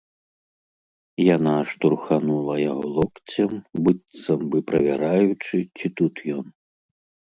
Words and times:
Яна 1.35 1.53
штурханула 1.73 2.57
яго 2.71 2.85
локцем, 2.97 3.51
быццам 3.85 4.41
бы 4.53 4.67
правяраючы, 4.75 5.55
ці 5.77 5.97
тут 6.01 6.15
ён. 6.39 6.45